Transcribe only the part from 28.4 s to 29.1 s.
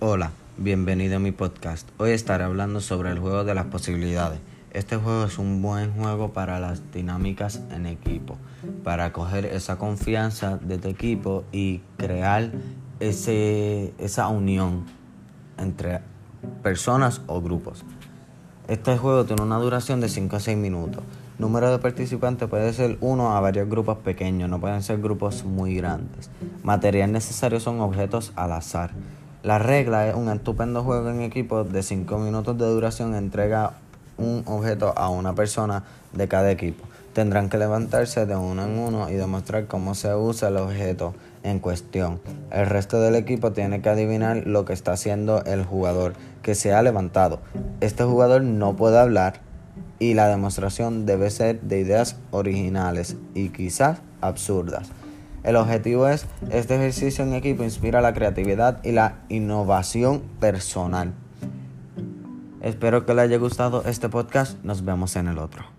azar.